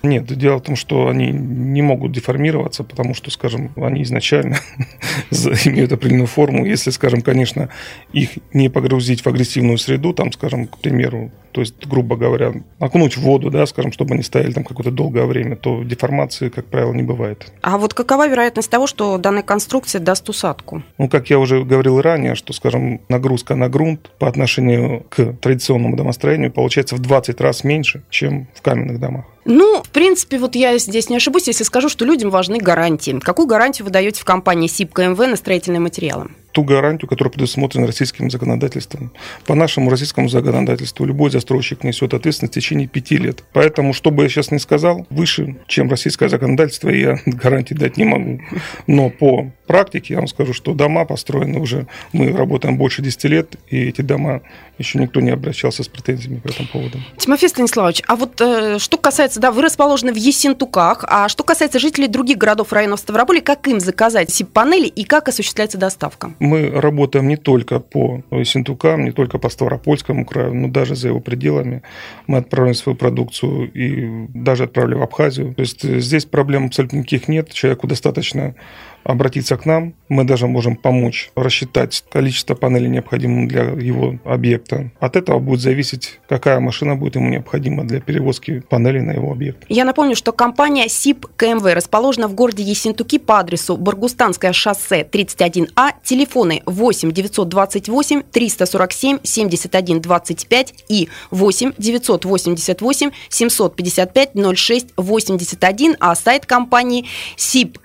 Нет, 0.01 0.25
дело 0.25 0.57
в 0.57 0.61
том, 0.61 0.75
что 0.75 1.09
они 1.09 1.29
не 1.31 1.81
могут 1.81 2.13
деформироваться, 2.13 2.83
потому 2.83 3.13
что, 3.13 3.31
скажем, 3.31 3.71
они 3.75 4.03
изначально 4.03 4.57
имеют 5.31 5.91
определенную 5.91 6.27
форму. 6.27 6.65
Если, 6.65 6.89
скажем, 6.91 7.21
конечно, 7.21 7.69
их 8.13 8.31
не 8.53 8.69
погрузить 8.69 9.21
в 9.21 9.27
агрессивную 9.27 9.77
среду, 9.77 10.13
там, 10.13 10.31
скажем, 10.31 10.67
к 10.67 10.77
примеру, 10.77 11.31
то 11.51 11.61
есть, 11.61 11.85
грубо 11.85 12.15
говоря, 12.15 12.53
окунуть 12.79 13.17
в 13.17 13.21
воду, 13.21 13.49
да, 13.49 13.65
скажем, 13.65 13.91
чтобы 13.91 14.13
они 14.13 14.23
стояли 14.23 14.51
там 14.51 14.63
какое-то 14.63 14.91
долгое 14.91 15.25
время, 15.25 15.55
то 15.55 15.83
деформации, 15.83 16.49
как 16.49 16.65
правило, 16.65 16.93
не 16.93 17.03
бывает. 17.03 17.51
А 17.61 17.77
вот 17.77 17.93
какова 17.93 18.27
вероятность 18.27 18.69
того, 18.69 18.87
что 18.87 19.17
данная 19.17 19.43
конструкция 19.43 19.99
даст 19.99 20.29
усадку? 20.29 20.83
Ну, 20.97 21.09
как 21.09 21.29
я 21.29 21.39
уже 21.39 21.63
говорил 21.63 22.01
ранее, 22.01 22.35
что, 22.35 22.53
скажем, 22.53 23.01
нагрузка 23.09 23.55
на 23.55 23.69
грунт 23.69 24.11
по 24.19 24.27
отношению 24.27 25.05
к 25.09 25.33
традиционному 25.41 25.95
домостроению 25.95 26.51
получается 26.51 26.95
в 26.95 26.99
20 26.99 27.41
раз 27.41 27.63
меньше, 27.63 28.03
чем 28.09 28.47
в 28.53 28.61
каменных 28.61 28.99
домах. 28.99 29.25
Ну, 29.45 29.81
в 29.81 29.89
принципе, 29.89 30.37
вот 30.37 30.55
я 30.55 30.77
здесь 30.77 31.09
не 31.09 31.15
ошибусь, 31.15 31.47
если 31.47 31.63
скажу, 31.63 31.89
что 31.89 32.05
людям 32.05 32.29
важны 32.29 32.59
гарантии. 32.59 33.19
Какую 33.19 33.47
гарантию 33.47 33.85
вы 33.85 33.91
даете 33.91 34.21
в 34.21 34.25
компании 34.25 34.67
СИП 34.67 34.93
КМВ 34.93 35.17
на 35.17 35.35
строительные 35.35 35.79
материалы? 35.79 36.29
ту 36.51 36.63
гарантию, 36.63 37.07
которая 37.07 37.31
предусмотрена 37.31 37.87
российским 37.87 38.29
законодательством. 38.29 39.11
По 39.45 39.55
нашему 39.55 39.89
российскому 39.89 40.29
законодательству 40.29 41.05
любой 41.05 41.29
застройщик 41.39 41.83
несет 41.83 42.13
ответственность 42.13 42.53
в 42.53 42.59
течение 42.59 42.87
пяти 42.87 43.17
лет. 43.17 43.43
Поэтому, 43.53 43.93
что 43.93 44.11
бы 44.11 44.23
я 44.23 44.29
сейчас 44.29 44.51
не 44.51 44.59
сказал, 44.59 45.07
выше, 45.09 45.55
чем 45.67 45.89
российское 45.89 46.29
законодательство, 46.29 46.89
я 46.89 47.17
гарантии 47.25 47.73
дать 47.73 47.97
не 47.97 48.03
могу. 48.03 48.41
Но 48.87 49.09
по 49.09 49.51
практике 49.67 50.15
я 50.15 50.19
вам 50.19 50.27
скажу, 50.27 50.53
что 50.53 50.73
дома 50.73 51.05
построены 51.05 51.59
уже, 51.59 51.87
мы 52.11 52.31
работаем 52.31 52.77
больше 52.77 53.01
10 53.01 53.23
лет, 53.25 53.55
и 53.67 53.87
эти 53.87 54.01
дома 54.01 54.41
еще 54.79 54.99
никто 54.99 55.21
не 55.21 55.29
обращался 55.29 55.83
с 55.83 55.87
претензиями 55.87 56.39
по 56.39 56.47
этому 56.47 56.67
поводу. 56.67 56.97
Тимофей 57.17 57.49
Станиславович, 57.49 58.01
а 58.07 58.15
вот 58.15 58.41
э, 58.41 58.79
что 58.79 58.97
касается, 58.97 59.39
да, 59.39 59.51
вы 59.51 59.61
расположены 59.61 60.11
в 60.11 60.15
Ессентуках, 60.15 61.05
а 61.07 61.29
что 61.29 61.43
касается 61.43 61.79
жителей 61.79 62.07
других 62.07 62.37
городов 62.37 62.73
районов 62.73 62.99
Ставрополя, 62.99 63.41
как 63.41 63.67
им 63.67 63.79
заказать 63.79 64.31
СИП-панели 64.31 64.87
и 64.87 65.03
как 65.03 65.27
осуществляется 65.27 65.77
доставка? 65.77 66.33
Мы 66.39 66.69
работаем 66.69 67.27
не 67.27 67.37
только 67.37 67.79
по 67.79 68.23
Ессентукам, 68.31 69.05
не 69.05 69.11
только 69.11 69.37
по 69.37 69.49
Ставропольскому 69.49 70.25
краю, 70.25 70.55
но 70.55 70.67
даже 70.67 70.95
за 70.95 71.09
его 71.09 71.19
пределами. 71.29 71.83
Мы 72.27 72.39
отправляем 72.39 72.75
свою 72.75 72.95
продукцию 72.97 73.71
и 73.71 74.27
даже 74.33 74.63
отправили 74.63 74.95
в 74.95 75.03
Абхазию. 75.03 75.53
То 75.53 75.61
есть 75.61 75.85
э, 75.85 75.99
здесь 75.99 76.25
проблем 76.25 76.65
абсолютно 76.65 76.97
никаких 76.97 77.27
нет. 77.27 77.53
Человеку 77.53 77.87
достаточно 77.87 78.55
обратиться 79.03 79.57
к 79.57 79.65
нам. 79.65 79.93
Мы 80.07 80.23
даже 80.23 80.47
можем 80.47 80.75
помочь 80.75 81.31
рассчитать 81.35 82.03
количество 82.09 82.55
панелей, 82.55 82.89
необходимых 82.89 83.47
для 83.47 83.63
его 83.63 84.17
объекта. 84.23 84.91
От 84.99 85.15
этого 85.15 85.39
будет 85.39 85.61
зависеть, 85.61 86.19
какая 86.27 86.59
машина 86.59 86.95
будет 86.95 87.15
ему 87.15 87.29
необходима 87.29 87.83
для 87.83 87.99
перевозки 87.99 88.61
панелей 88.69 89.01
на 89.01 89.11
его 89.11 89.31
объект. 89.31 89.65
Я 89.69 89.85
напомню, 89.85 90.15
что 90.15 90.31
компания 90.31 90.87
СИП 90.89 91.27
КМВ 91.35 91.63
расположена 91.63 92.27
в 92.27 92.33
городе 92.33 92.63
Ессентуки 92.63 93.19
по 93.19 93.39
адресу 93.39 93.77
Баргустанское 93.77 94.53
шоссе 94.53 95.03
31А, 95.03 95.91
телефоны 96.03 96.61
8 96.65 97.11
928 97.11 98.23
347 98.31 99.19
71 99.23 100.01
25 100.01 100.73
и 100.89 101.09
8 101.31 101.73
988 101.77 103.11
755 103.29 104.31
06 104.55 104.87
81, 104.97 105.95
а 105.99 106.15
сайт 106.15 106.45
компании 106.45 107.05
SIP 107.37 107.77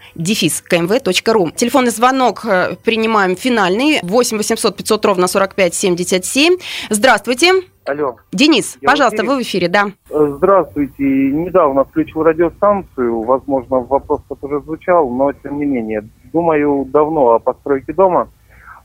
kmv.ru. 1.23 1.53
Телефонный 1.55 1.91
звонок 1.91 2.45
э, 2.45 2.77
принимаем 2.85 3.37
финальный 3.37 4.01
8 4.03 4.37
800 4.37 4.77
500 4.77 5.05
ровно 5.05 5.27
45 5.27 5.75
77. 5.75 6.57
Здравствуйте. 6.91 7.53
Алло. 7.87 8.17
Денис, 8.33 8.79
Я 8.81 8.89
пожалуйста, 8.89 9.25
в 9.25 9.27
вы 9.27 9.39
в 9.39 9.43
эфире, 9.43 9.69
да. 9.69 9.89
Э, 10.11 10.33
здравствуйте. 10.37 11.03
Недавно 11.03 11.85
включил 11.85 12.23
радиостанцию. 12.23 13.23
Возможно, 13.23 13.81
вопрос 13.81 14.23
уже 14.41 14.61
звучал, 14.61 15.11
но 15.11 15.33
тем 15.33 15.59
не 15.59 15.67
менее. 15.67 16.09
Думаю 16.33 16.87
давно 16.87 17.35
о 17.35 17.39
постройке 17.39 17.93
дома 17.93 18.29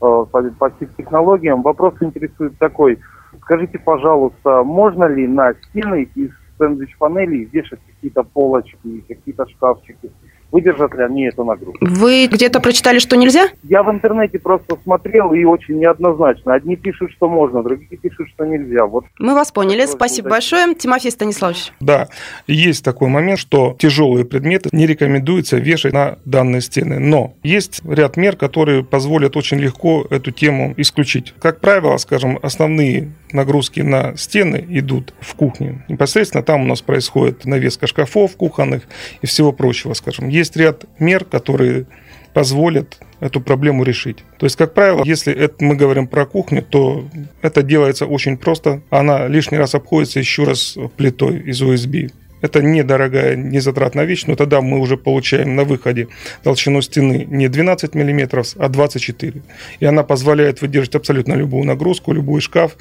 по, 0.00 0.42
по 0.58 0.70
технологиям. 0.70 1.62
Вопрос 1.62 1.94
интересует 2.00 2.58
такой. 2.58 2.98
Скажите, 3.42 3.78
пожалуйста, 3.78 4.62
можно 4.62 5.04
ли 5.04 5.26
на 5.26 5.54
стены 5.54 6.08
из 6.14 6.30
сэндвич-панелей 6.58 7.44
вешать 7.44 7.80
какие-то 7.86 8.22
полочки, 8.22 9.04
какие-то 9.08 9.48
шкафчики? 9.48 10.10
Выдержат 10.52 10.94
ли 10.94 11.02
они 11.04 11.24
эту 11.24 11.44
нагрузку. 11.44 11.84
Вы 11.84 12.26
где-то 12.26 12.60
прочитали, 12.60 12.98
что 12.98 13.16
нельзя? 13.16 13.48
Я 13.62 13.82
в 13.82 13.90
интернете 13.90 14.38
просто 14.38 14.76
смотрел 14.82 15.32
и 15.32 15.44
очень 15.44 15.78
неоднозначно. 15.78 16.54
Одни 16.54 16.76
пишут, 16.76 17.12
что 17.12 17.28
можно, 17.28 17.62
другие 17.62 17.96
пишут, 17.96 18.28
что 18.34 18.44
нельзя. 18.44 18.86
Вот. 18.86 19.04
Мы 19.18 19.34
вас 19.34 19.52
поняли. 19.52 19.86
Спасибо 19.86 20.30
большое. 20.30 20.74
Тимофей 20.74 21.10
Станиславович. 21.10 21.72
Да, 21.80 22.08
есть 22.46 22.84
такой 22.84 23.08
момент, 23.08 23.38
что 23.38 23.76
тяжелые 23.78 24.24
предметы 24.24 24.68
не 24.72 24.86
рекомендуется 24.86 25.56
вешать 25.56 25.92
на 25.92 26.18
данные 26.24 26.60
стены. 26.60 26.98
Но 26.98 27.34
есть 27.42 27.82
ряд 27.84 28.16
мер, 28.16 28.36
которые 28.36 28.84
позволят 28.84 29.36
очень 29.36 29.58
легко 29.58 30.06
эту 30.10 30.30
тему 30.30 30.74
исключить. 30.76 31.34
Как 31.40 31.60
правило, 31.60 31.96
скажем, 31.96 32.38
основные 32.42 33.12
нагрузки 33.32 33.80
на 33.80 34.16
стены 34.16 34.64
идут 34.68 35.14
в 35.20 35.34
кухне. 35.34 35.84
Непосредственно 35.88 36.42
там 36.42 36.62
у 36.62 36.64
нас 36.64 36.82
происходит 36.82 37.44
навеска 37.44 37.86
шкафов 37.86 38.36
кухонных 38.36 38.84
и 39.22 39.26
всего 39.26 39.52
прочего, 39.52 39.94
скажем 39.94 40.28
есть 40.28 40.56
ряд 40.56 40.84
мер, 40.98 41.24
которые 41.24 41.86
позволят 42.32 42.98
эту 43.20 43.40
проблему 43.40 43.84
решить. 43.84 44.18
То 44.38 44.46
есть, 44.46 44.56
как 44.56 44.74
правило, 44.74 45.02
если 45.04 45.34
это, 45.34 45.62
мы 45.64 45.74
говорим 45.76 46.06
про 46.06 46.26
кухню, 46.26 46.62
то 46.62 47.08
это 47.42 47.62
делается 47.62 48.06
очень 48.06 48.36
просто. 48.36 48.82
Она 48.90 49.26
лишний 49.26 49.58
раз 49.58 49.74
обходится 49.74 50.18
еще 50.18 50.44
раз 50.44 50.76
плитой 50.96 51.40
из 51.40 51.60
USB. 51.60 52.12
Это 52.40 52.62
недорогая, 52.62 53.36
незатратная 53.36 54.04
вещь, 54.04 54.24
но 54.26 54.36
тогда 54.36 54.60
мы 54.60 54.78
уже 54.78 54.96
получаем 54.96 55.56
на 55.56 55.64
выходе 55.64 56.08
толщину 56.42 56.82
стены 56.82 57.26
не 57.28 57.48
12 57.48 57.94
мм, 57.94 58.44
а 58.56 58.68
24. 58.68 59.42
И 59.80 59.84
она 59.84 60.02
позволяет 60.02 60.62
выдержать 60.62 60.94
абсолютно 60.94 61.34
любую 61.34 61.64
нагрузку, 61.64 62.12
любой 62.12 62.40
шкаф. 62.40 62.76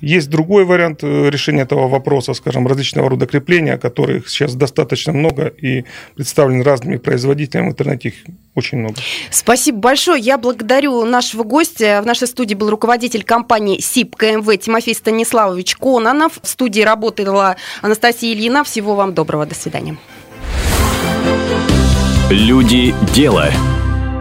Есть 0.00 0.30
другой 0.30 0.64
вариант 0.64 1.04
э, 1.04 1.30
решения 1.30 1.62
этого 1.62 1.86
вопроса, 1.88 2.34
скажем, 2.34 2.66
различного 2.66 3.08
рода 3.08 3.26
крепления, 3.26 3.78
которых 3.78 4.28
сейчас 4.28 4.54
достаточно 4.54 5.12
много 5.12 5.46
и 5.46 5.84
представлены 6.16 6.64
разными 6.64 6.96
производителями. 6.96 7.68
В 7.68 7.70
интернете 7.70 8.08
их 8.08 8.14
очень 8.54 8.78
много. 8.78 8.96
Спасибо 9.30 9.78
большое. 9.78 10.20
Я 10.20 10.38
благодарю 10.38 11.04
нашего 11.04 11.42
гостя. 11.42 12.00
В 12.02 12.06
нашей 12.06 12.28
студии 12.28 12.54
был 12.54 12.68
руководитель 12.68 13.24
компании 13.24 13.80
СИП 13.80 14.16
КМВ 14.16 14.58
Тимофей 14.58 14.94
Станиславович 14.94 15.76
Кононов. 15.76 16.38
В 16.42 16.48
студии 16.48 16.82
работала 16.82 17.56
Анастасия 17.80 18.34
Ильина. 18.34 18.64
Всего 18.64 18.94
вам 18.94 19.01
доброго. 19.10 19.46
До 19.46 19.54
свидания. 19.54 19.96
Люди 22.30 22.94
дела. 23.14 23.50